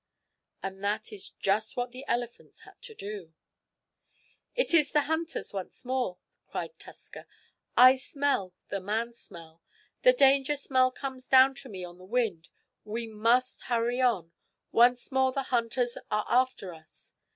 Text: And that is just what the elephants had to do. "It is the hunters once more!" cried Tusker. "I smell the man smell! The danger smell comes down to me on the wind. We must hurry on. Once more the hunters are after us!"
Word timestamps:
And 0.63 0.83
that 0.83 1.13
is 1.13 1.29
just 1.29 1.77
what 1.77 1.91
the 1.91 2.03
elephants 2.07 2.61
had 2.61 2.81
to 2.81 2.95
do. 2.95 3.35
"It 4.55 4.73
is 4.73 4.93
the 4.93 5.01
hunters 5.01 5.53
once 5.53 5.85
more!" 5.85 6.17
cried 6.47 6.79
Tusker. 6.79 7.27
"I 7.77 7.97
smell 7.97 8.55
the 8.69 8.81
man 8.81 9.13
smell! 9.13 9.61
The 10.01 10.13
danger 10.13 10.55
smell 10.55 10.89
comes 10.89 11.27
down 11.27 11.53
to 11.61 11.69
me 11.69 11.83
on 11.85 11.99
the 11.99 12.03
wind. 12.05 12.49
We 12.83 13.05
must 13.05 13.65
hurry 13.69 14.01
on. 14.01 14.31
Once 14.71 15.11
more 15.11 15.31
the 15.33 15.43
hunters 15.53 15.99
are 16.09 16.25
after 16.27 16.73
us!" 16.73 17.13